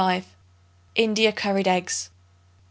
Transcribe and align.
India 0.95 1.31
Curried 1.31 1.67
Eggs. 1.67 2.09